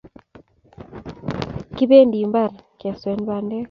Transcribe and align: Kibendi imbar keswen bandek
Kibendi 1.75 2.15
imbar 2.25 2.49
keswen 2.79 3.19
bandek 3.27 3.59